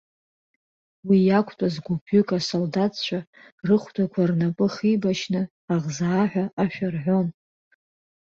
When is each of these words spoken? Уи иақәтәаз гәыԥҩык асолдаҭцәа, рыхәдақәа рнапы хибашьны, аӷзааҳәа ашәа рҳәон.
Уи 1.07 1.19
иақәтәаз 1.27 1.75
гәыԥҩык 1.85 2.29
асолдаҭцәа, 2.37 3.19
рыхәдақәа 3.67 4.29
рнапы 4.29 4.65
хибашьны, 4.73 5.41
аӷзааҳәа 5.73 6.45
ашәа 6.63 6.87
рҳәон. 6.93 7.27